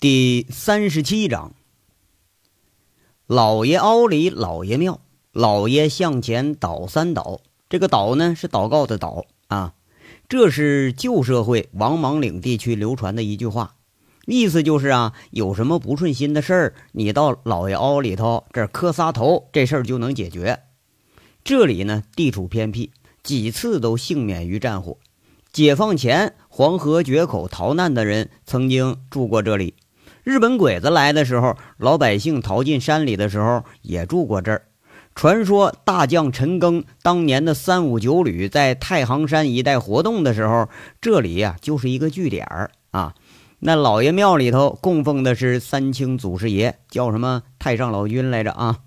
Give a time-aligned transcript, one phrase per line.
[0.00, 1.52] 第三十七章，
[3.26, 7.42] 老爷凹里老爷庙，老爷向前倒三倒。
[7.68, 9.74] 这个倒呢是祷告的祷啊，
[10.26, 13.74] 这是旧社会王莽岭地区流传的一句话，
[14.24, 20.60] 意思就是啊，有什么不顺心的事儿，你到老爷凹里头这磕仨头，这事儿就能解决。
[21.44, 22.90] 这里呢地处偏僻，
[23.22, 24.96] 几次都幸免于战火。
[25.52, 29.74] 解放前黄河决口逃难的人曾经住过这里。
[30.22, 34.62] 日本鬼子来的时候，老百姓逃进山里的时候也住过这儿。
[35.14, 40.68] 传说大将陈赓当年的三五九旅在太行山一带活动的时候，
[41.00, 43.14] 这里呀就是一个据点儿啊。
[43.60, 48.80] 那老爷庙里头供奉的是三清祖师爷，叫什么太上老君来着啊？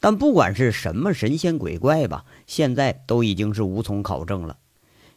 [0.00, 4.56] 但不管是什么神仙鬼怪吧，现在都已经是无从考证了。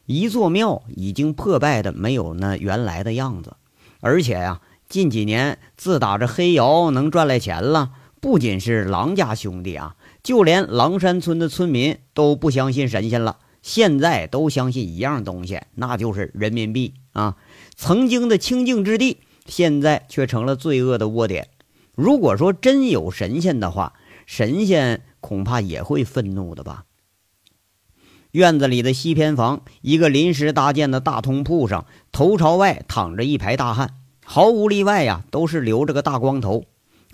[0.05, 3.55] 一座庙已经破败的没有那原来的样子，
[4.02, 4.59] 而且呀。
[4.91, 13.38] 近几年，自打这黑窑能赚来钱了，不仅是狼家兄弟啊，就连狼山村的村民都不相信神仙了。
[13.61, 17.38] 现在都相信一样东西，那就是人民币啊！
[17.73, 21.48] 曾经的清净之地，现在却成了罪恶的窝点。
[21.95, 23.94] 如果说真有神仙的话，
[24.26, 26.83] 神仙恐怕也会愤怒的吧？
[28.31, 34.00] 院子里的西偏房，一个临时搭建的大通铺上，头朝外躺着一排大汉。
[34.33, 36.63] 毫无例外呀，都是留着个大光头。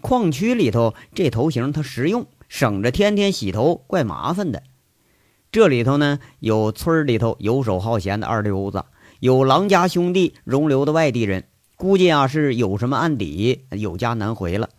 [0.02, 4.62] 矿区里头这头型它实用，省着天天洗头，怪麻烦的。
[5.52, 8.86] 这里头呢，有村里头游手好闲的二流子，
[9.20, 11.46] 有狼家兄弟容留的外地人，
[11.76, 14.70] 估计啊是有什么案底，有家难回了。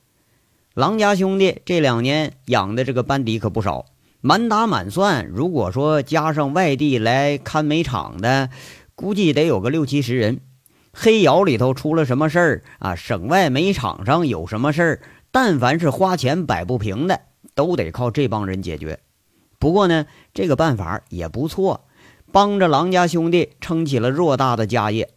[0.74, 3.86] 狼家兄弟这两年养的这个班底可不少，
[4.20, 8.48] 满打满算，如果说加上外地来看煤场的，
[8.94, 10.38] 估计得有个六七十人。
[10.92, 12.94] 黑窑里头出了什么事儿啊？
[12.94, 15.00] 省外煤场上有什么事儿？
[15.30, 17.20] 但凡是花钱摆不平的，
[17.54, 18.98] 都得靠这帮人解决。
[19.58, 21.84] 不过呢，这个办法也不错，
[22.32, 25.10] 帮着郎家兄弟撑起了偌大的家业。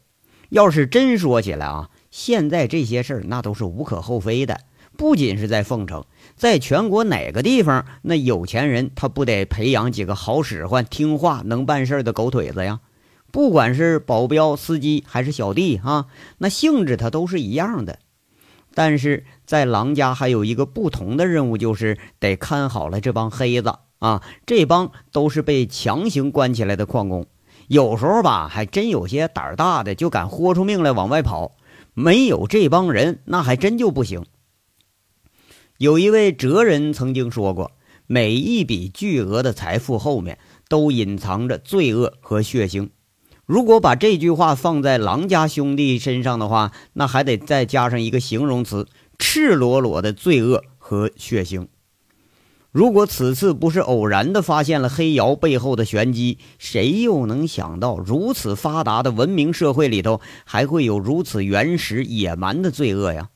[0.50, 4.60] 要是真说起来啊，现在这些事儿那都是无可厚非的。
[4.98, 6.06] 不仅是在凤城，
[6.36, 12.82] 在全国哪个地方，那有钱人他不得培养几个好使唤、听话、能办事的狗腿子呀？
[13.32, 16.08] 不管是保镖、司机还是小弟啊，
[16.40, 18.00] 那性质他都是一样的。
[18.74, 24.22] 但是在狼家还有一个不同的任务，就是得看好了这帮黑子啊。
[24.46, 27.26] 这帮都是被强行关起来的矿工，
[27.68, 31.58] 有时候吧，还真有些胆儿大的就敢豁出命来往外跑。
[31.94, 34.26] 没有这帮人，那还真就不行。
[35.78, 37.72] 有一位哲人曾经说过
[38.08, 40.38] ：“每一笔巨额的财富后面，
[40.70, 42.90] 都隐藏着罪恶和血腥。”
[43.52, 48.88] 如果把这句话放在狼家兄弟身上的话，那还得再加上一个形容词：
[49.20, 51.68] 赤裸裸的罪恶和血腥。
[52.72, 63.32] 如果此次不是偶然的发现了黑窑背后的玄机，谁又能想到如此发达的文明社会里头还会有如此原始野蛮的罪恶呀？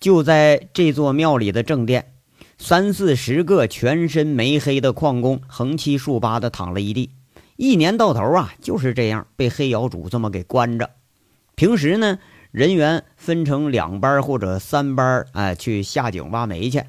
[0.00, 2.14] 就在这座庙里的正殿，
[2.56, 7.10] 三四十个全身煤黑的矿工横七竖八的躺了一地。
[7.62, 10.88] 一年到头啊，就是这样被黑窑主这么给关着。
[11.56, 12.18] 平时呢，
[12.52, 16.82] 人员分成两班或者三班，哎，去下井挖煤去，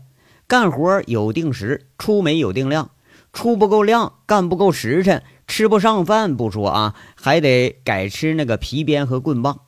[0.48, 2.92] 干活有定时，出煤有定量，
[3.34, 9.59] 出不够量，干不够时辰，吃不上饭不说啊，还得改吃那个皮鞭和棍棒。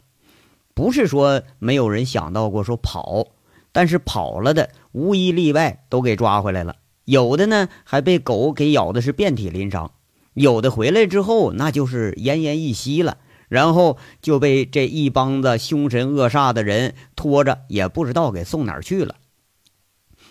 [0.73, 3.27] 不是说没有人想到过说跑，
[3.73, 9.91] 但是跑了的无一例外都给抓回来了，有的呢还被狗给咬的是遍体鳞伤。
[10.33, 13.17] 有的回来之后，那就是奄奄一息了，
[13.49, 19.15] 然后就被这一帮子凶神恶煞的人拖着，也不知道给送哪儿去了。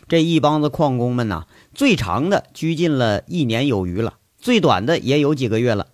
[0.08, 5.86] 这一帮子矿工们呐，最长的拘禁了一年有余了，最短的也有几个月了。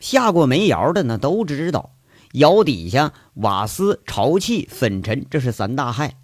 [0.00, 1.92] 下过煤窑的呢都知道，
[2.32, 6.16] 窑底下瓦斯、潮气、粉尘，这是三大害。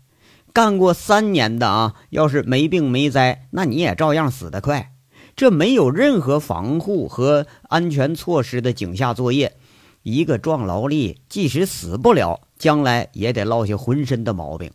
[0.52, 4.92] 干过三年的啊，要是没病没灾，那你也照样死得快。
[5.40, 9.56] 这没有任何防护和安全措施的井下作业，
[10.02, 14.70] 一个壮劳力，即使死不了，将来也得落下浑身的毛病。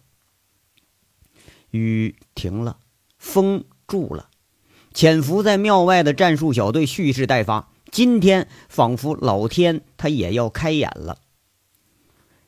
[1.69, 2.77] 雨停了，
[3.19, 4.29] 风住了，
[4.91, 7.69] 潜伏在庙外的战术小队蓄势待发。
[7.91, 11.19] 今天仿佛老天他也要开眼了。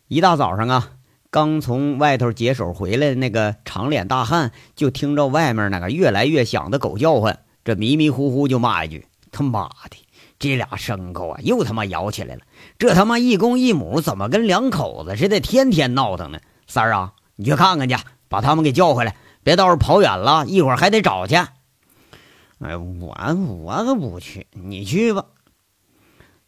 [0.07, 0.93] 一大早上啊，
[1.29, 7.41] 刚从外头解手回来的那个长脸大汉，就听着外面那个越来越响的狗叫唤。
[7.67, 9.97] 这迷迷糊糊就骂一句：“他妈的，
[10.39, 12.41] 这俩牲口啊，又他妈咬起来了！
[12.79, 16.39] 这他妈一公一母怎么跟两口子似的，天天闹腾呢？
[16.65, 17.97] 三儿啊，你去看看去，
[18.29, 21.35] 把他们给叫回来，别到时候跑远了，一会儿还得找去。
[21.35, 23.17] 哎，我
[23.65, 25.25] 我可不去，你去吧。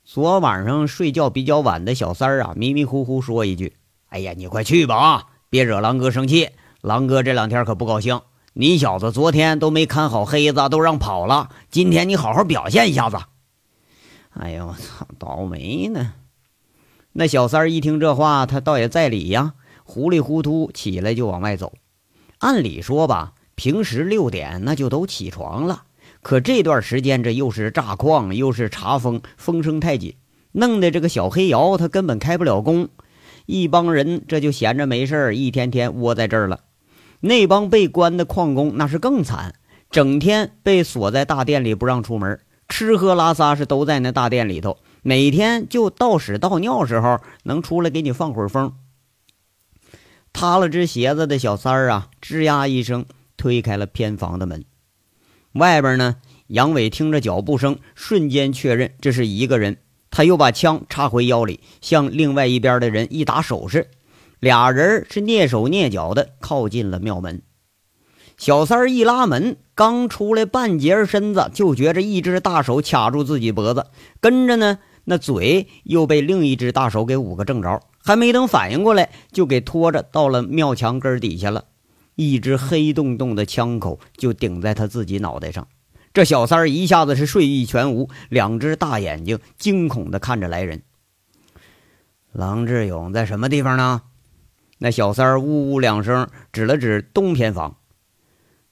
[0.05, 3.75] 昨晚上睡觉比较晚的小三儿啊，迷迷糊糊说一句
[4.07, 6.51] ：“哎呀，你快去吧啊，别惹狼哥生气。
[6.79, 8.21] 狼哥这两天可不高兴。
[8.59, 11.49] 你小子昨天都没看好黑子，都让跑了。
[11.71, 13.15] 今天你好好表现一下子。”
[14.35, 16.15] 哎呦，我操，倒霉呢！
[17.13, 19.53] 那小三儿一听这话，他倒也在理呀，
[19.85, 21.71] 糊里糊涂起来就往外走。
[22.39, 25.83] 按理说吧，平时六点那就都起床了。
[26.21, 30.15] 可这段时间，这又是炸矿，又是查封，风声太紧，
[30.51, 32.89] 弄得这个小黑窑他根本开不了工。
[33.45, 36.59] 一帮人这就闲着没事儿，一天天窝在这儿了。
[37.21, 39.55] 那帮被关的矿工那是更惨，
[39.91, 48.73] 整天被锁在大殿里不让出门，吃喝拉撒是都在那大殿里头，每天就倒屎倒尿时候能出来给你放会儿风。
[50.31, 53.05] 塌了只鞋子的小三儿啊，吱呀一声
[53.35, 54.63] 推开了偏房的门。
[55.53, 56.17] 外边呢，
[56.47, 59.77] 杨伟听着脚步声，瞬间确认这是一个人。
[60.11, 63.89] 他又把枪插回腰里，向另外一边的人一打手势，
[64.39, 67.41] 俩人是蹑手蹑脚的靠近了庙门。
[68.37, 73.87] 小三儿一拉门，刚出来半截身子，就觉着一只大手卡住自己脖子，
[74.21, 81.65] 跟着呢，那嘴又被另一只大手给捂个正着，还没等反应过来，就给拖着到了庙墙根底下了。
[82.15, 85.67] 一只黑洞洞的枪口就顶在他自己脑袋上，
[86.13, 90.83] 这小三儿一下子是睡意全无，两只大眼睛惊恐地看着来人。
[92.31, 94.03] 郎志勇在什么地方呢？
[94.79, 97.77] 那小三儿呜呜两声，指了指东偏房。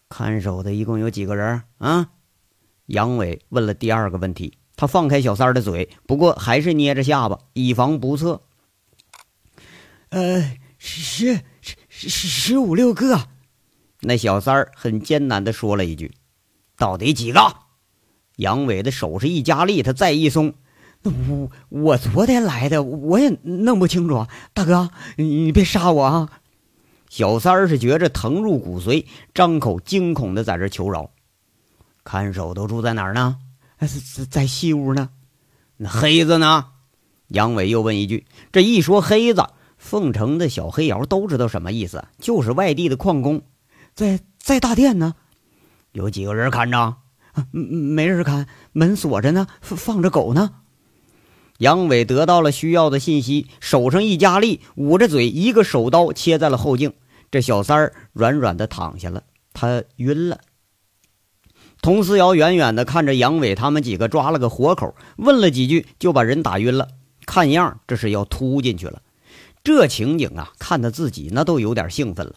[0.10, 2.10] 看守的一共有几个人啊？
[2.86, 4.58] 杨伟问了第二个问题。
[4.78, 8.42] 他放开小三儿的嘴，不过还是捏着下巴，以防不测。
[10.10, 11.02] 呃，十
[11.62, 13.28] 十十十五六个。
[14.02, 16.14] 那小三儿很艰难的说了一句
[16.78, 17.42] ：“到底几个？”
[18.38, 20.54] 杨伟的手是一加力，他再一松
[21.08, 24.26] ：“我我昨天来的，我也弄不清楚。
[24.54, 26.30] 大哥，你别杀我啊！”
[27.10, 31.10] 小三儿是觉着疼入骨髓，张口惊恐的在这求饶。
[32.04, 33.38] 看守都住在哪儿呢？
[33.80, 33.88] 在
[34.30, 35.10] 在西屋呢。
[35.78, 36.66] 那黑子呢？
[37.30, 38.26] 杨伟又问一句。
[38.52, 39.46] 这一说黑子，
[39.78, 43.42] 凤城的小黑窑都知道什么意思，就是外地的矿工。
[43.94, 45.16] 在在大殿呢，
[45.92, 46.96] 有几个人看着？
[47.52, 50.52] 没人看，门锁着呢，放着狗呢。
[51.58, 56.94] 杨伟得到了需要的信息，手上一加力，捂着嘴，一个手刀切在了后颈。
[57.30, 59.24] 这小三儿软软的躺下了，
[59.54, 60.40] 他晕了。
[61.82, 66.88] 佟思瑶远远的看着杨伟他们几个抓了个活口，问了几句就把人打晕了，
[67.26, 69.02] 看样这是要突进去了。
[69.64, 72.34] 这情景啊，看他自己那都有点兴奋了。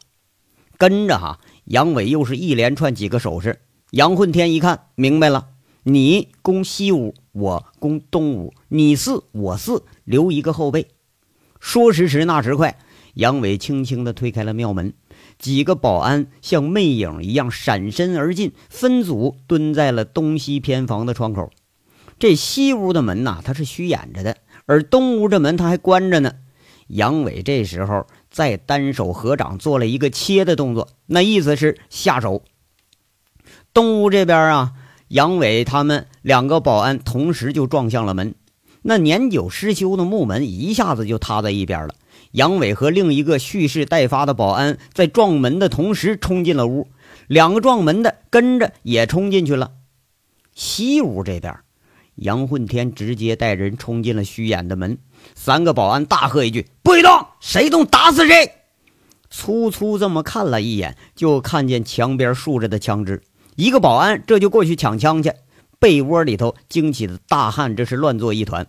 [0.77, 1.39] 跟着哈。
[1.67, 3.61] 杨伟又是一连串几个手势，
[3.93, 5.51] 杨混天一看明白了，
[5.85, 10.89] 你攻西屋，我攻东屋，你四我四，留一个后背。
[11.59, 12.79] 说时迟，那时快，
[13.15, 14.93] 杨伟轻轻地推开了庙门，
[15.39, 21.51] 几个保安像魅影一样闪身而进，分组蹲在了东西偏房的窗口。
[22.19, 24.37] 这西屋的门呐，它是虚掩着的，
[24.67, 26.35] 而东屋这门它还关着呢。
[26.89, 28.07] 杨伟这时候。
[28.31, 32.45] 再单手合掌做了一个切的动作，那意思是下手。
[33.75, 34.73] 东屋这边啊，
[35.09, 38.35] 杨伟他们两个保安同时就撞向了门，
[38.83, 41.95] 那年久失修的木门一下子就塌在一边了。
[42.33, 46.89] 杨伟和另一个蓄势待发的保安在撞门的同时冲进了屋，
[47.27, 49.73] 两个撞门的跟着也冲进去了。
[50.55, 51.59] 西屋这边，
[52.17, 54.99] 杨混天直接带人冲进了虚掩的门。
[55.35, 57.27] 三个保安大喝一句：“不许动！
[57.41, 58.53] 谁动打死谁！”
[59.31, 63.23] 粗粗这么看了一眼，就看见墙边竖着的枪支。
[63.57, 65.33] 一个保安这就过去抢枪去，
[65.81, 68.69] 被窝里头惊起的大汉这是乱作一团。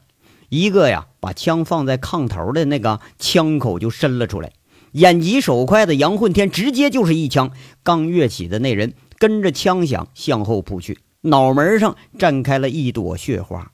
[0.49, 4.53] 一个呀，把枪放在炕头的那个枪口就伸了出来。
[4.93, 7.51] 眼疾手快的杨混天直接就是一枪，
[7.83, 13.71] 刚跃起的那人跟着枪响向后扑去，脑门上绽开了一朵血花。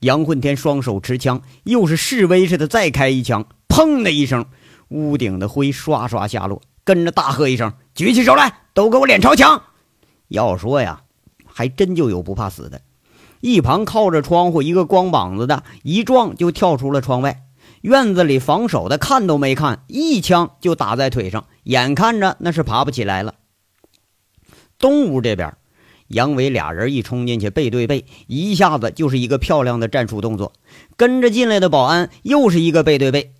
[0.00, 4.44] 杨混天双手持枪，又是示威似的再开一枪，砰的一声，
[4.88, 9.62] 屋顶的灰刷刷下落，跟着大喝一声：“举起手来，都给我脸朝墙！”
[10.28, 11.03] 要说呀，
[11.54, 12.82] 还真就有不怕死的。
[13.40, 17.46] 一旁靠着窗户一个光膀子的，一撞就跳出了窗外。
[17.80, 23.34] 院子里防守的看都没看，一枪就打在腿上，眼看着那是爬不起来了。
[24.78, 25.56] 东屋这边。
[26.08, 30.52] 杨伟俩人一冲进去，背对背，一下子就是一个漂亮的战术动作。
[30.96, 33.32] 跟着进来的保安又是一个背对背，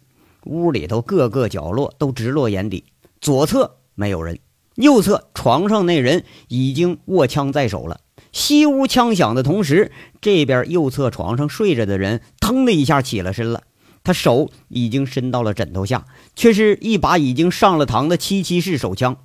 [0.44, 2.84] 屋里头各个角落都直落眼底。
[3.20, 4.38] 左侧没有人，
[4.76, 8.00] 右侧床上那人已经握枪在手了。
[8.34, 13.62] 西屋枪响的同时，这边右侧床上睡着的人腾的一下起了身了，
[14.02, 19.18] 他手已经伸到了枕头下，却是一把已经上了膛的七七式手枪。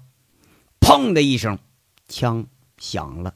[0.80, 1.58] 砰的一声，
[2.08, 2.46] 枪
[2.78, 3.34] 响了。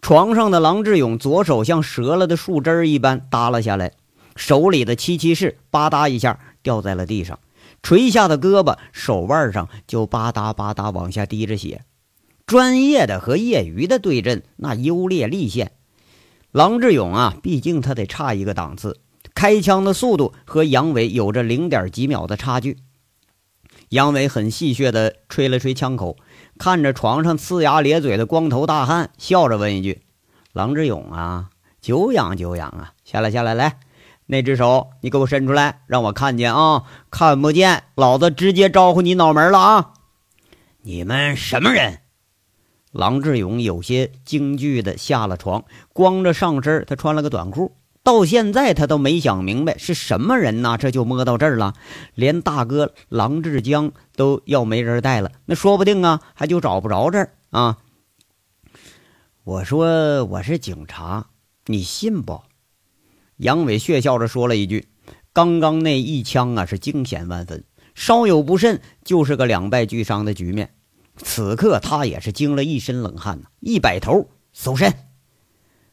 [0.00, 3.92] 床上的郎志勇左手像折了的树枝一般耷拉下来，
[4.36, 7.40] 手里的七七式吧嗒一下掉在了地上，
[7.82, 11.82] 垂下的胳膊、手腕上就吧嗒吧嗒往下滴着血。
[12.50, 15.70] 专业的和业余的对阵，那优劣立现。
[16.50, 18.98] 郎志勇啊，毕竟他得差一个档次，
[19.36, 22.78] 开枪的速度和杨伟有着零点几秒的差距。
[23.90, 26.16] 杨伟很戏谑地吹了吹枪口。
[26.58, 30.02] 看着床上呲牙咧嘴的光头大汉，笑着问一句
[30.52, 32.94] ：“郎志勇啊，久仰久仰啊！
[33.04, 33.78] 下来，下来，来，
[34.26, 36.82] 那只手你给我伸出来，让我看见啊！
[37.12, 39.92] 看不见，老子直接招呼你脑门了啊！
[40.82, 41.99] 你们什么人？”
[42.92, 47.76] 郎志勇有些惊惧的下了床，光着上身，他穿了个短裤。
[48.02, 51.74] 到现在他都没想明白是什么人呐，这就摸到这儿了，
[52.14, 57.78] 连大哥郎志江都要没人带了，那说不定啊，还就找不着这儿啊。
[59.44, 61.26] 我说我是警察，
[61.66, 62.40] 你信不？
[63.36, 64.88] 杨伟血笑着说了一句
[65.32, 70.74] ：“刚刚那一枪啊，是惊险万分，稍有不慎就是个两败俱伤的局面。”
[71.22, 74.92] 此刻他也是惊了一身冷汗呐，一摆头，搜身。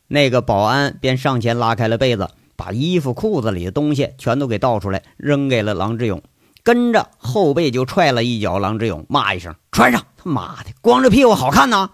[0.07, 6.23] 那个保安便上前拉开了被子，把衣服、裤子里的东西全都给倒出来，扔给了郎志勇，
[6.63, 8.57] 跟着后背就踹了一脚。
[8.57, 10.05] 郎志勇骂一声：“穿上！
[10.15, 11.91] 他妈的，光着屁股好看呐！”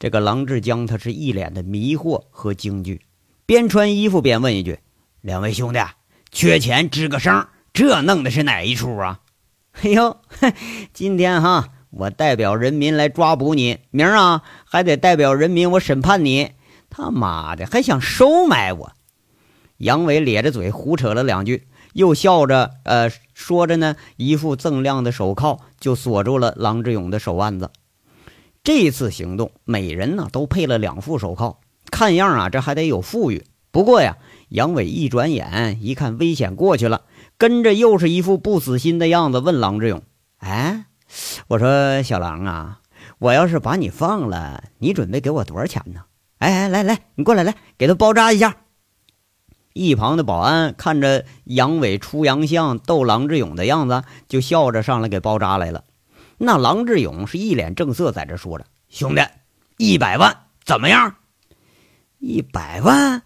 [0.00, 3.02] 这个郎志江他是一脸的迷惑和惊惧，
[3.46, 4.80] 边穿衣服边问一句
[5.22, 5.78] ：“两位兄弟，
[6.32, 9.20] 缺钱吱个声，这弄的是哪一出啊
[9.80, 10.16] ？”“哎呦，
[10.92, 16.52] 今天哈，我代表人民来抓捕你，明儿啊，还得代表人民我审判你。”
[16.90, 18.92] 他妈的，还想收买我？
[19.78, 27.70] 杨伟咧着嘴胡扯了两句，又笑着，呃，说着呢，一副锃亮的手铐就锁住了郎志勇的手腕子。
[28.62, 31.58] 这次行动，每人呢都配了两副手铐，
[31.90, 33.44] 看样啊，这还得有富裕。
[33.72, 34.16] 不过呀，
[34.48, 37.02] 杨伟一转眼一看危险过去了，
[37.36, 40.02] 跟着又是一副不死心的样子，问郎志勇
[40.38, 40.86] ：“哎，
[41.48, 42.80] 我说小狼啊，
[43.18, 46.02] 我要是把你放了，你准备给我多少钱呢？”
[46.38, 48.56] 哎哎，来来，你过来来，给他包扎一下。
[49.72, 55.84] 一旁的保安看着杨伟出洋相逗郎志勇的样子，就笑着上来给包扎来了。
[56.38, 59.22] 那郎志勇是一脸正色，在这说着：“兄弟，
[59.78, 61.16] 一百万怎么样？”
[62.18, 63.22] 一百万？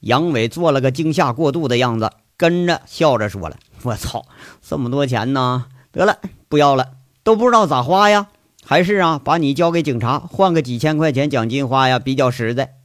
[0.00, 4.26] 杨伟做了个惊吓过度的样子，跟着笑着说了：“我操，
[4.60, 5.66] 这么多钱呢？
[5.90, 6.18] 得了，
[6.48, 6.92] 不要了，
[7.28, 8.28] 都不知道咋花呀。”
[8.64, 12.76] 还是啊，把你交给警察，换个几千块钱奖金花呀，比较实在。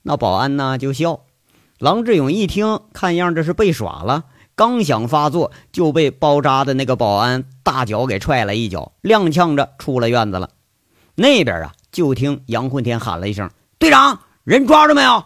[0.00, 1.20] 那保安呢就笑。
[1.78, 4.24] 郎志勇一听，看样这是被耍了，
[4.54, 10.48] 刚想发作，就被包扎的那个保安大脚给踹了一脚，踉跄着出了院子了。
[11.14, 15.22] 那边啊，就听杨混天喊了一声：“队长，人抓着没有？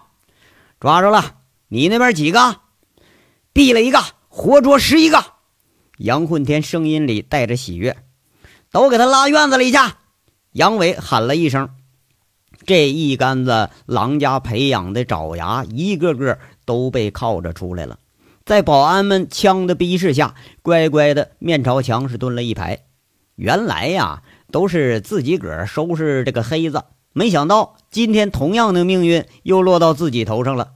[0.81, 1.37] 抓着了。
[1.69, 2.57] 你那边几个？
[3.55, 5.25] 毙了一个，活捉十一个。”
[5.99, 7.97] 杨混天声音里带着喜悦。
[8.71, 9.79] 都给他拉院子里去！
[10.53, 11.71] 杨伟喊了一声，
[12.67, 17.99] 这一杆子狼家培养的爪牙，一个个都被铐着出来了。
[18.45, 22.81] 在保安们枪的逼视下，乖乖的面朝墙是蹲了一排。
[23.37, 26.83] 原来呀，都是自己个儿收拾这个黑子，
[27.13, 30.73] 没想到今天同样的命运又落到自己头上了。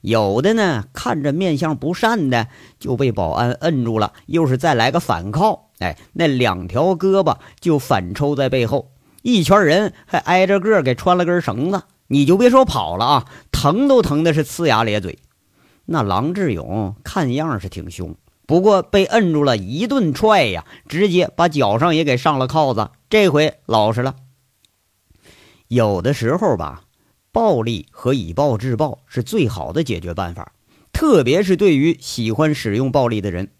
[0.00, 2.48] 有的呢，看着面相不善的，
[2.78, 5.67] 就被保安摁住了，又是再来个反铐。
[5.80, 8.90] 哎，那两条胳膊就反抽在背后，
[9.22, 15.18] 一圈人还挨着个给穿了根绳子，你就别说跑了啊，疼都疼的是呲牙咧嘴。
[15.84, 18.16] 那郎志勇看样是挺凶，
[18.46, 24.16] 不过被摁住了一顿踹呀，直接把脚上也给上了铐子，这回老实了。
[25.68, 26.82] 有的时候吧，
[27.30, 30.52] 暴力和以暴制暴是最好的解决办法，
[30.92, 33.50] 特别是对于喜欢使用暴力的人。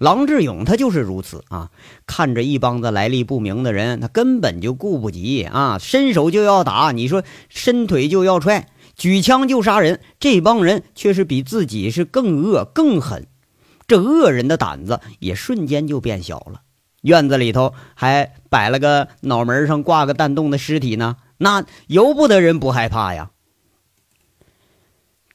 [0.00, 1.70] 郎志勇他就是如此啊！
[2.06, 10.00] 看着一帮子来历不明的人，他根本就顾不及啊，伸手就要打，你说伸腿就要踹，举枪就杀人。
[10.18, 13.26] 这帮人却是比自己是更恶更狠，
[13.86, 16.62] 这恶人的胆子也瞬间就变小了。
[17.02, 23.32] 院子里头还摆了个脑门上挂个弹洞的尸体呢，那由不得人不害怕呀。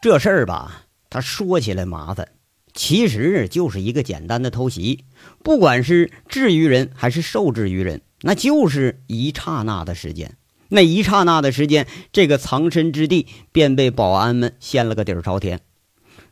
[0.01, 2.29] 这事儿吧，他说起来麻烦。
[2.75, 5.05] 其实就是一个简单的偷袭，
[5.41, 10.35] 不管是置于人还是受制于人，那就是一刹那的时间。
[10.67, 15.61] 那一刹那的时间，这个藏身之地便被保安们掀了个底儿朝天。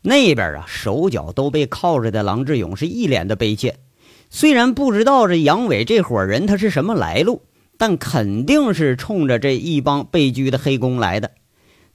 [0.02, 3.76] 那边啊，手脚都被铐着的郎志勇是一脸的悲切。
[4.28, 7.42] 虽然不知道这杨伟这伙人他是什么来路，
[7.78, 11.30] 但肯定是冲着这一帮被拘的黑工来的。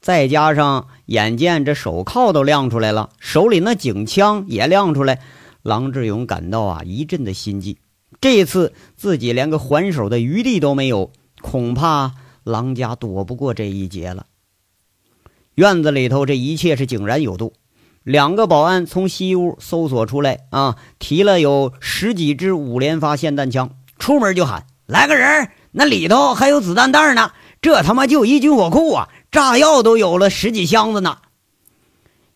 [0.01, 5.19] 再加上眼见这手铐都亮出来了，手里那警枪也亮出来，
[5.61, 7.77] 郎志勇感到啊一阵的心悸。
[8.21, 12.13] 这次自己连个还手的余地都没有，恐怕
[12.43, 14.25] 郎家躲不过这一劫了。
[15.55, 17.53] 院子里头这一切是井然有度。
[18.03, 27.33] 两个保安从西屋搜索出来啊，提了有十几支五连发霰弹枪，出门就喊：“来个人，那里头还有子弹袋呢！
[27.61, 31.19] 这他妈就一军火库啊，炸药都有了十几箱子呢！”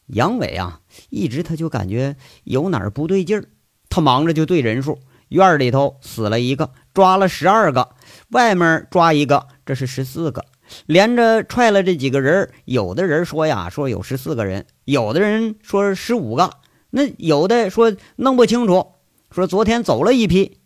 [0.07, 3.45] 杨伟啊，一直他就感觉有哪儿不对劲儿，
[3.89, 7.95] 他忙着就对人数：院里头死了一个，抓了十二个；
[8.29, 10.45] 外面抓一个，这是十四个。
[10.85, 16.51] 连着踹了这几个人，有的人说呀，说有十四个人；有的人说十五个，
[16.89, 18.93] 那有的说弄不清楚，
[19.31, 20.59] 说昨天走了一批。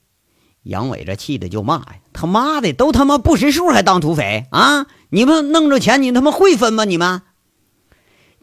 [0.68, 4.88] 杨伟这气的就骂呀：“他妈的，都他妈不识数还当土匪啊！
[5.10, 6.84] 你们弄着钱，你他妈会分吗？
[6.84, 7.22] 你们？”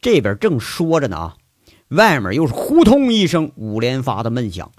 [0.01, 1.37] 这边正说着呢啊，
[1.89, 4.73] 外面又是呼通一声五连发的闷响，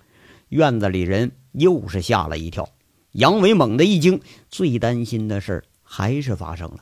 [0.49, 2.69] 院子里人又是吓了一跳。
[3.11, 6.79] 杨伟猛地一惊，最担心的事还是发生了，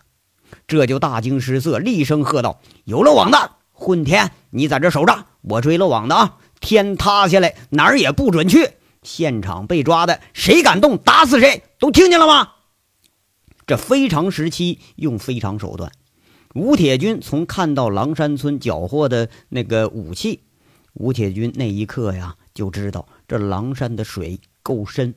[0.66, 6.38] 这就大惊失色，厉声喝道：“有漏网的混天，你在这守着，我追漏网的啊！
[6.60, 8.70] 天塌下来哪儿也不准去。
[9.04, 11.64] 现场被抓的，谁敢动，打死谁！
[11.80, 12.52] 都听见了吗？”
[13.68, 15.92] 这非常时期用非常手段。
[16.54, 20.42] 吴铁军从看到狼山村缴获的那个武器，
[20.94, 25.16] 吴铁军那一刻呀，就知道这狼山的水够深。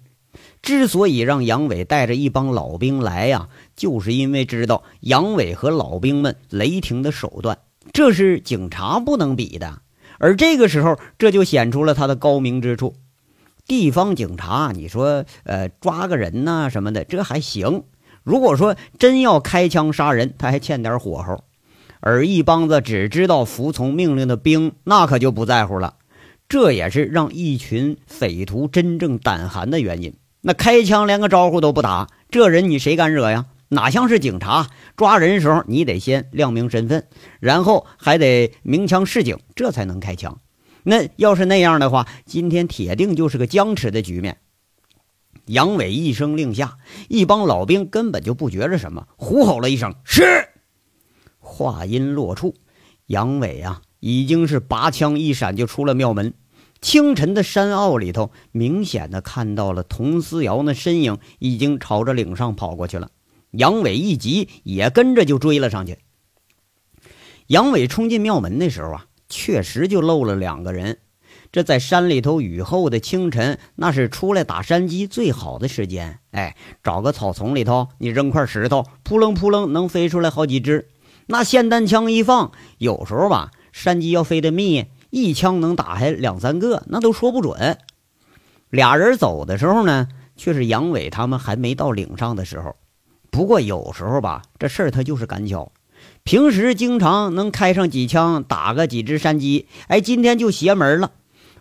[0.62, 7.59] 之所以让杨伟带着一帮老兵来呀，就是因为知道杨伟和老兵们雷霆的手段，
[7.92, 9.83] 这是警察不能比的。
[10.18, 12.94] 而这个时候，这就显出了他的高明之处。
[13.66, 17.83] 地方警察，你说，呃，抓个人呐什么的，这还行；
[18.22, 21.44] 如果说真要开枪杀人，他还欠点火候。
[22.00, 25.94] 而一帮子只知道服从命令的兵，那可就不在乎了。
[26.48, 30.14] 这也是让一群匪徒真正胆寒的原因。
[30.42, 33.46] 那开枪连个招呼都不打，这人你谁敢惹呀？
[33.68, 37.05] 哪像是警察抓人时候，你得先亮明身份，
[37.40, 40.38] 然后还得鸣枪示警，这才能开枪。
[40.88, 44.38] 那要是那样的话，今天铁定就是个僵持的局面。
[45.46, 50.22] 杨伟一声令下，一帮老兵根本就不觉着什么，呼吼了一声“是”。
[51.40, 52.55] 话音落处，
[53.07, 56.35] 杨伟啊，已经是拔枪一闪就出了庙门。
[56.81, 63.11] 清晨的山坳里头，明显的看到了佟思瑶那身影，已经朝着岭上跑过去了。
[63.51, 65.99] 杨伟一急，也跟着就追了上去。
[67.49, 70.99] 杨伟冲进庙门的时候啊，确实就漏了两个人。
[71.53, 76.19] 这在山里头雨后的清晨，那是出来打山鸡最好的时间。
[76.33, 80.89] 哎，找个草丛里头，你扔块石头，扑棱扑棱能飞出来好几只。
[81.27, 84.87] 那霰弹枪一放，有时候吧，山鸡要飞得密。
[85.11, 87.79] 一枪能打下两三个，那都说不准。
[88.69, 92.77] 俩人走的时候呢，却是杨伟他们还没到岭上的时候。
[93.31, 95.73] 不过有时候吧，这事儿他就是赶巧。
[96.27, 99.69] 平时经常能开上几枪，打个几只山鸡。
[99.87, 101.12] 哎，今天就邪门了。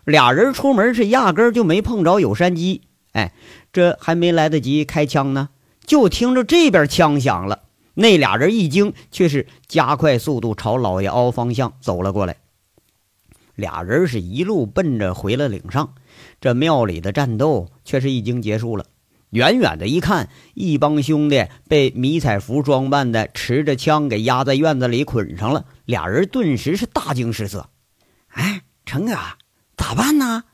[0.04, 2.82] 俩人出门是压根就没碰着有山鸡。
[3.12, 3.32] 哎，
[3.72, 5.50] 这还没来得及开枪呢，
[5.86, 7.60] 就听着这边枪响了。
[7.94, 12.38] 那俩人一惊，却是加快速度朝老爷凹方向走了过来。
[13.54, 15.94] 俩人是一路奔着回了岭上，
[16.40, 18.84] 这庙里的战斗却是已经结束了。
[19.30, 25.64] 远远的一看，一帮兄弟被迷彩服装扮的，持着枪给压在院子里捆上了。
[25.84, 27.68] 俩人顿时是大惊失色。
[28.28, 29.14] 哎，成哥，
[29.76, 30.44] 咋办呢？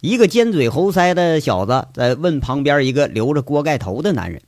[0.00, 4.42] 一个尖嘴猴腮的小子在问旁边一个留着锅盖头的男人。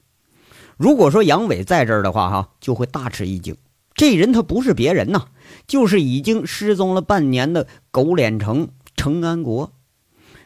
[0.77, 3.57] 如果说杨伟在这儿的话，哈，就会大吃一惊。
[3.95, 5.27] 这人他不是别人呐。
[5.67, 9.73] 就是已经失踪了半年的狗脸城程安国，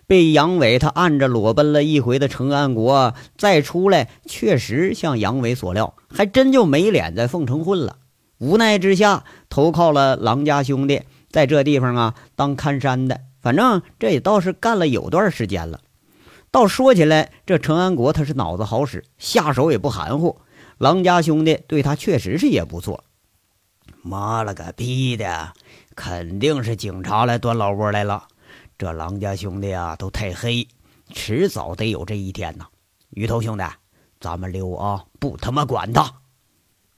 [0.06, 7.98] 被杨伟他按着裸奔了一回的程安国再出来，确实像杨伟所料，还真就没脸在凤城混了。
[8.38, 13.20] 无奈之下，投靠了郎家兄弟，在这地方啊当看山的。
[13.40, 15.80] 反正这也倒是干了有段时间了。
[16.50, 20.38] 倒说起来，这程安国他是脑子好使，下手也不含糊。
[20.78, 23.04] 郎家兄弟对他确实是也不错。
[24.02, 25.52] 妈了个逼的，
[25.94, 28.28] 肯定是警察来端老窝来了。
[28.78, 30.68] 这狼家兄弟啊，都太黑，
[31.10, 32.66] 迟早得有这一天呐。
[33.08, 33.64] 鱼头兄弟，
[34.20, 36.12] 咱们溜啊，不他妈管他。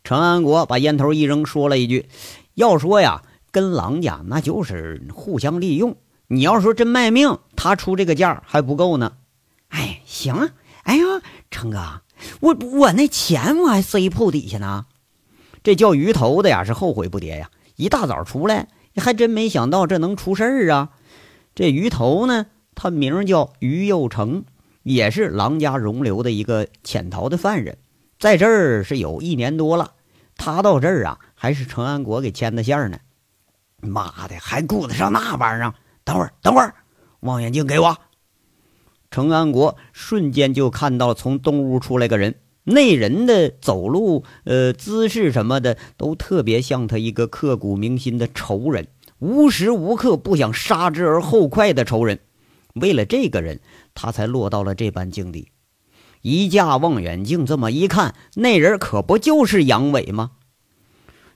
[0.02, 2.08] 程安国把烟头一扔，说了一句
[2.54, 5.96] ：“要说呀，跟郎家那就是互相利用。
[6.26, 9.12] 你要说真卖命，他出这个价还不够呢。”
[9.68, 10.50] 哎，行。
[10.82, 11.04] 哎呀，
[11.48, 12.02] 成哥，
[12.40, 14.86] 我我那钱我还塞铺底下呢。
[15.62, 17.50] 这叫鱼头的呀，是后悔不迭呀！
[17.76, 20.90] 一大早出来，还真没想到这能出事儿啊！
[21.58, 24.44] 这鱼头呢，他名叫于右成，
[24.84, 27.78] 也是郎家容留的一个潜逃的犯人，
[28.20, 29.94] 在这儿是有一年多了。
[30.36, 33.00] 他到这儿啊，还是程安国给牵的线呢。
[33.80, 35.74] 妈的，还顾得上那玩意儿？
[36.04, 36.76] 等会儿，等会儿，
[37.22, 37.98] 望远镜给我。
[39.10, 48.86] 程安国瞬间就看到从东屋出来个人，那人的走路、呃姿势什么的都特别像他一个刻骨铭心的仇人，
[49.18, 52.20] 无时无刻不想杀之而后快的仇人。
[52.74, 53.60] 为了这个人，
[53.94, 55.50] 他才落到了这般境地。
[56.20, 60.32] 一架望远镜这么一看，那人可不就是杨伟吗？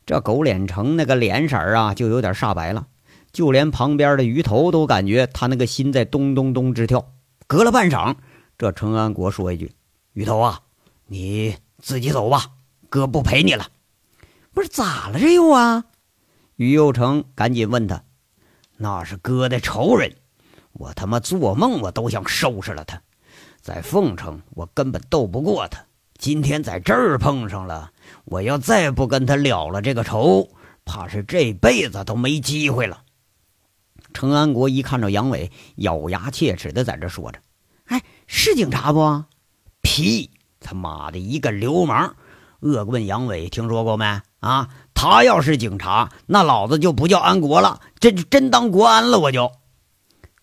[0.05, 2.87] 这狗脸成那个脸色啊，就有点煞白了，
[3.33, 7.13] 就连旁边的鱼头都感觉他那个心在咚咚咚直跳。
[7.47, 8.17] 隔了半晌，
[8.59, 9.73] 这程安国说一句
[10.15, 10.63] ：“鱼头啊，
[11.07, 12.47] 你自己走吧，
[12.89, 13.69] 哥不陪你了。”
[14.53, 15.85] 不是咋了这又啊？
[16.63, 18.05] 于右成赶紧问他
[18.79, 20.15] ：“那是哥的仇人，
[20.73, 23.03] 我他妈做梦我都想收拾了他。
[23.61, 25.85] 在凤城我根本斗不过他，
[26.19, 27.91] 今天在这儿碰上了，
[28.25, 30.51] 我要再不跟他了了这个仇，
[30.85, 33.03] 怕是这辈子都没机会了。”
[34.15, 37.41] 程安国一看着杨伟，咬牙切齿的在这说着
[37.87, 39.25] ：“哎，是警察不？
[39.81, 40.31] 屁！
[40.61, 42.15] 他妈的一个流氓！
[42.61, 44.21] 恶棍杨伟，听说过没？
[44.39, 44.69] 啊，
[45.03, 49.19] 他要是警察，那老子就不叫安国了，这就真当国安了。
[49.19, 49.51] 我就，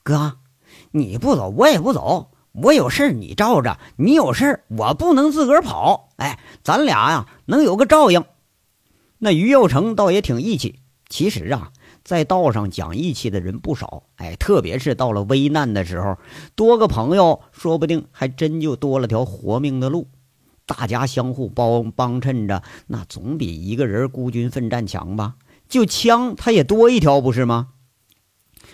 [0.04, 0.36] 哥，
[0.92, 2.32] 你不走，我也不走。
[2.52, 6.10] 我有事你罩着，你有事我不能自个儿跑。
[6.18, 8.26] 哎，咱俩呀，能有个照应。
[9.20, 10.82] 那于右成倒也挺义气。
[11.08, 11.72] 其实啊。”
[12.04, 16.18] 在道上讲义气的人不少，哎，特别是到了危难的时候，
[16.56, 20.10] 多个朋友，说不定还真就多了条活命的路。
[20.70, 25.34] 大家相互帮帮衬着，那总比一个人孤军奋战强吧？
[25.68, 27.70] 就枪他也多一条，不是吗？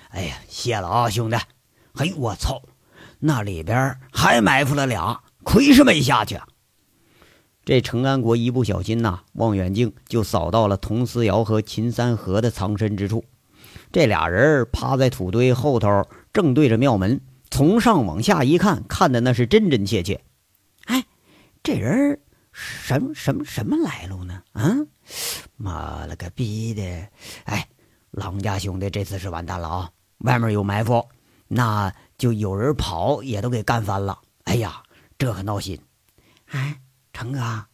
[0.09, 1.37] 哎呀，谢了啊，兄弟！
[1.93, 2.61] 嘿，我操，
[3.19, 6.37] 那里边还埋伏了俩，亏是没下去。
[7.63, 13.23] 这程安国一不小心呐，望远镜就扫到了佟思瑶和秦三河的藏身之处。
[13.93, 16.03] 这俩人趴在土堆后头，
[16.33, 20.21] 正对着庙门，从上往下一看，看的那是真真切切。
[21.65, 24.43] 这人什么什么什么来路呢？
[24.51, 24.77] 啊，
[25.57, 26.83] 妈了个逼的！
[27.45, 27.67] 哎，
[28.11, 29.89] 郎家兄弟这次是完蛋了啊！
[30.19, 31.09] 外面有埋伏，
[31.47, 34.21] 那就有人跑也都给干翻了。
[34.43, 34.83] 哎呀，
[35.17, 35.81] 这可闹心！
[36.45, 36.79] 哎。
[37.13, 37.65] 成哥，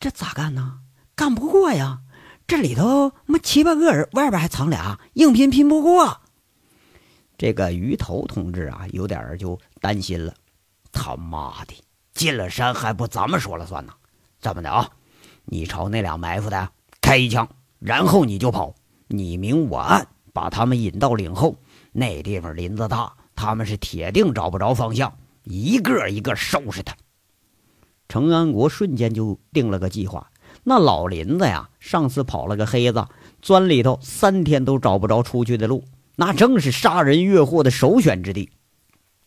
[0.00, 0.80] 这咋干呢？
[1.14, 2.00] 干不过呀！
[2.46, 6.22] 这里头妈七八个人，外边还藏俩，硬拼拼不过。
[7.36, 10.34] 这个鱼头同志啊，有点就担心了。
[10.90, 11.74] 他妈的，
[12.20, 13.94] 进了山还不咱们说了算呢？
[14.42, 14.90] 这么的啊，
[15.46, 16.68] 你朝那俩埋伏的
[17.00, 18.74] 开一枪，然后你就跑，
[19.08, 21.56] 你明我暗，把他们引到岭后。
[21.92, 26.94] 那地方林子大，他们是铁定找不着方向，一个一个收拾他。
[28.06, 30.30] 程安国瞬间就定了个计划。
[30.62, 33.06] 那老林子呀，上次跑了个黑子，
[33.40, 35.84] 钻里头三天都找不着出去的路，
[36.16, 38.50] 那正是杀人越货的首选之地。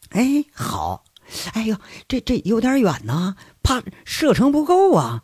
[0.10, 1.04] 哎，好，
[1.54, 1.76] 哎呦，
[2.08, 5.24] 这这有点远呢，怕射程不够啊。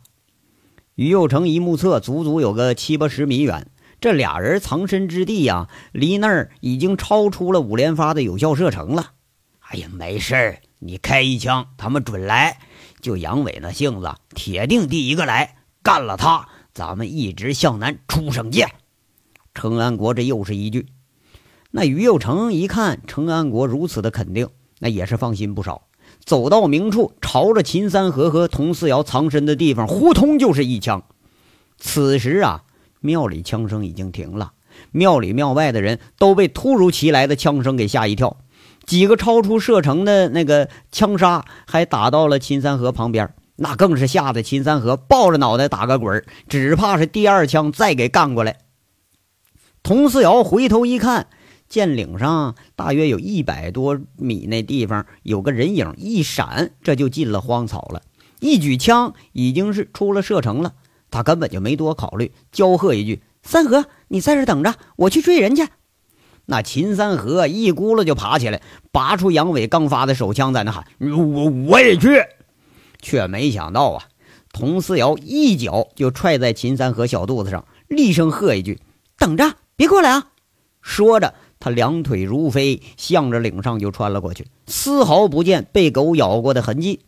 [0.94, 3.70] 于右成一目测，足足有个七八十米远。
[4.00, 9.12] 这俩人藏身之地呀，离那儿已经超出了五连发的有效射程了。
[9.60, 12.58] 哎呀，没事儿，你开一枪，他们准来。
[13.00, 18.68] 就杨伟那性子，铁定第一个来干了他，咱们一直向南出省界。
[19.54, 20.86] 程安国这又是一句。
[21.70, 24.48] 那于右成一看程安国如此的肯定，
[24.80, 25.88] 那也是放心不少。
[26.24, 31.02] 走到明处，朝着秦三河和佟四瑶藏身的地方，呼通就是一枪。
[31.78, 32.62] 此时啊，
[33.00, 34.52] 庙里枪声已经停了，
[34.92, 38.36] 庙里庙外的人都被突如其来的枪声给吓一跳。
[38.86, 48.58] 几个超出射程的那个枪杀，还打到了秦三河旁边，那更是吓得秦三河抱着脑袋打个滚只怕是第二枪再给干过来。
[49.82, 51.28] 佟四瑶回头一看，
[51.70, 58.02] 剑岭上大约有一百多米那地方有个人影一闪，这就进了荒草了。
[58.40, 60.74] 一举枪已经是出了射程了，
[61.12, 65.68] 他根本就没多考虑，娇喝一句：“三河，你在这等着，我去追人去。”
[66.46, 72.08] 那秦三河一咕噜就爬起来，拔出杨伟刚发的手枪，在那喊：“我我也去！”
[73.00, 74.08] 却没想到啊，
[74.52, 78.80] 佟思瑶一脚就踹在秦三河小肚子上，厉声喝一句
[79.16, 80.32] ：“等着，别过来啊！”
[80.82, 87.00] 说着，他两腿如飞，向着岭上就穿了过去，丝毫不见被狗咬过的痕迹。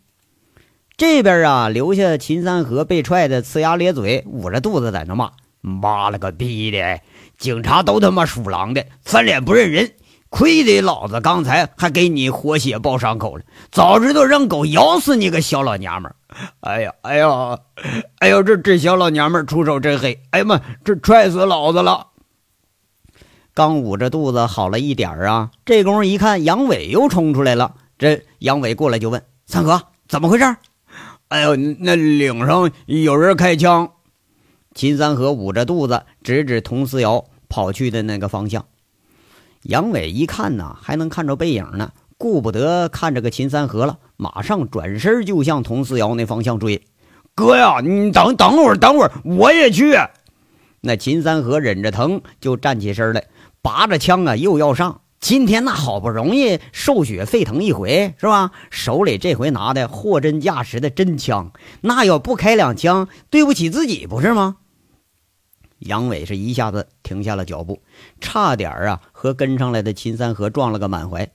[0.95, 7.01] 这边啊，留下秦三河被踹的呲牙咧嘴，捂着肚子在那骂：“妈了个逼的！
[7.39, 9.91] 警察都他妈属狼的，翻脸不认人！
[10.29, 16.13] 亏得老子刚才还给你活血包伤口了，早知道让狗咬死你个小老娘们！
[16.59, 17.57] 哎呀，哎呀，
[18.19, 20.21] 哎呦，这这小老娘们出手真黑！
[20.29, 22.07] 哎呀妈，这踹死老子了！”
[23.55, 30.55] 刚捂着肚子好了一点啊，这功夫一看杨伟又冲出来了，这杨伟过来就问：“三哥，怎么回事？”
[31.29, 33.91] 哎呦，那岭上有人开枪！
[34.73, 38.65] 秦三河捂着肚子，指指佟思瑶跑去的那个方向。
[39.61, 46.81] 杨伟一看呐，还能看着背影呢，顾不得看这个秦三河了，马上转身就向佟思瑶那方向追。
[47.35, 49.95] 哥呀，你等等会儿，等会儿，我也去。
[50.81, 53.23] 那秦三河忍着疼就站起身来，
[53.63, 54.99] 拔着枪啊，又要上。
[55.21, 58.51] 今天那好不容易受血沸腾一回是吧？
[58.69, 64.57] 手里这回拿的货真价实的真枪，那要不开两枪，对不起自己不是吗？
[65.79, 67.81] 杨伟是一下子停下了脚步，
[68.19, 71.31] 差点啊和跟上来的秦三河撞了个满怀。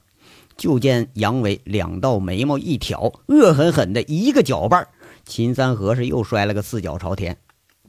[0.58, 4.84] 就见杨伟两道眉毛一挑，恶狠狠的一个脚绊，
[5.24, 7.38] 秦三河是又摔了个四脚朝天。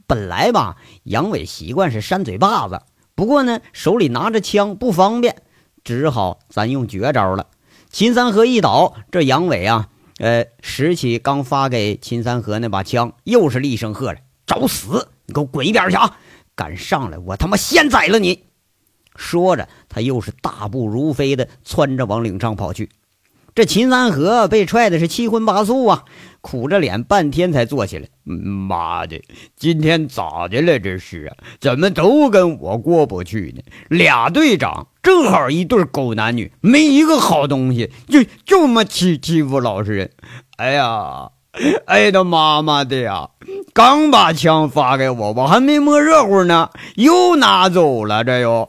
[0.06, 2.80] 本来吧，杨伟习惯是扇嘴巴子，
[3.20, 5.42] 不过呢，手里拿着枪不方便。
[5.84, 7.48] 只好咱用绝招了。
[7.90, 15.10] 秦三河一倒，这杨伟啊，呃，拾起刚发给秦三河那把枪，又是厉声喝着：“找死！
[15.26, 16.16] 你给我滚一边去啊！
[16.54, 18.44] 敢上来，我他妈先宰了你！”
[19.16, 22.88] 说着，他又是大步如飞的窜着往岭上跑去。
[23.54, 26.04] 这秦三河被踹的是七荤八素啊，
[26.40, 28.08] 苦着脸半天才坐起来。
[28.24, 29.20] 妈的，
[29.56, 30.78] 今天咋的了？
[30.78, 33.62] 这是啊，怎么都跟我过不去呢？
[33.88, 40.10] 俩队长正好一对狗男女，没一个好东西，就就么欺欺负老实人。
[40.56, 41.30] 哎呀，
[41.86, 43.30] 哎他妈妈的呀！
[43.72, 48.68] 刚把枪发给我，我还没摸热乎呢，又拿走了，这又。